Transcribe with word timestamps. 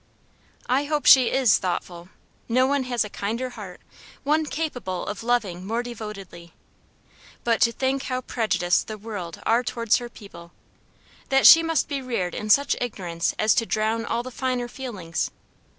"I 0.67 0.85
hope 0.85 1.05
she 1.05 1.29
IS 1.29 1.59
thoughtful; 1.59 2.09
no 2.49 2.65
one 2.65 2.85
has 2.85 3.05
a 3.05 3.07
kinder 3.11 3.51
heart, 3.51 3.79
one 4.23 4.47
capable 4.47 5.05
of 5.05 5.21
loving 5.21 5.63
more 5.63 5.83
devotedly. 5.83 6.55
But 7.43 7.61
to 7.61 7.71
think 7.71 8.01
how 8.05 8.21
prejudiced 8.21 8.87
the 8.87 8.97
world 8.97 9.43
are 9.45 9.61
towards 9.61 9.97
her 9.97 10.09
people; 10.09 10.53
that 11.29 11.45
she 11.45 11.61
must 11.61 11.87
be 11.87 12.01
reared 12.01 12.33
in 12.33 12.49
such 12.49 12.75
ignorance 12.81 13.35
as 13.37 13.53
to 13.53 13.65
drown 13.67 14.03
all 14.03 14.23
the 14.23 14.31
finer 14.31 14.67
feelings. 14.67 15.29